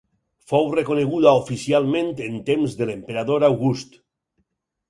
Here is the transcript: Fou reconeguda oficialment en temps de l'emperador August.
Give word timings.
Fou 0.51 0.69
reconeguda 0.77 1.33
oficialment 1.41 2.11
en 2.31 2.39
temps 2.49 2.79
de 2.81 2.89
l'emperador 2.91 3.47
August. 3.51 3.99